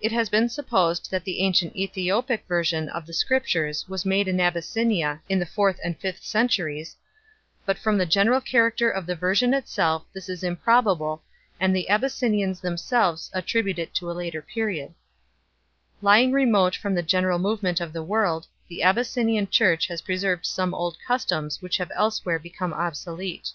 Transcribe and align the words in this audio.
It 0.00 0.10
has 0.10 0.28
been 0.28 0.48
supposed 0.48 1.08
that 1.12 1.22
the 1.22 1.38
ancient 1.38 1.74
^thiopic 1.76 2.46
version 2.48 2.88
of 2.88 3.06
the 3.06 3.12
Scriptures 3.12 3.88
was 3.88 4.04
made 4.04 4.26
in 4.26 4.40
Abyssinia 4.40 5.20
in 5.28 5.38
the 5.38 5.46
fourth 5.46 5.78
and 5.84 5.96
fifth 6.00 6.24
centuries," 6.24 6.96
but 7.64 7.78
from 7.78 7.96
the 7.96 8.04
general 8.04 8.40
character 8.40 8.90
of 8.90 9.06
the 9.06 9.14
version 9.14 9.54
itself 9.54 10.04
this 10.12 10.28
is 10.28 10.42
improbable, 10.42 11.22
and 11.60 11.76
the 11.76 11.88
Abyssinians 11.88 12.60
themselves 12.60 13.30
attribute 13.34 13.78
it 13.78 13.94
to 13.94 14.10
a 14.10 14.18
later 14.18 14.42
period 14.42 14.94
1 16.00 16.02
/ 16.02 16.02
Lying 16.08 16.32
remote 16.32 16.74
from 16.74 16.96
the 16.96 17.02
general 17.04 17.38
movement 17.38 17.80
of 17.80 17.92
the 17.92 18.02
world, 18.02 18.48
the 18.66 18.82
Abyssinian 18.82 19.46
Church 19.46 19.86
has 19.86 20.02
preserved 20.02 20.44
some 20.44 20.74
old 20.74 20.96
customs 21.06 21.62
which 21.62 21.76
have 21.76 21.92
elsewhere 21.94 22.40
be 22.40 22.50
come 22.50 22.72
obsolete. 22.72 23.50